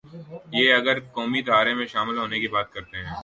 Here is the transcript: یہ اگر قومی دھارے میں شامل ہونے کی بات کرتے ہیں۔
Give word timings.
یہ 0.53 0.73
اگر 0.73 0.99
قومی 1.13 1.41
دھارے 1.41 1.73
میں 1.73 1.85
شامل 1.85 2.17
ہونے 2.17 2.39
کی 2.39 2.47
بات 2.47 2.67
کرتے 2.73 2.97
ہیں۔ 2.97 3.13